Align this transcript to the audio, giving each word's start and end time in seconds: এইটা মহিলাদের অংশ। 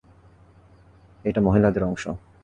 এইটা 1.25 1.41
মহিলাদের 1.41 1.83
অংশ। 1.83 2.03